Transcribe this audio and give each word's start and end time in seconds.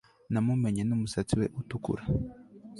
Namumenye 0.31 0.81
numusatsi 0.85 1.33
we 1.39 1.45
utukura 1.59 2.03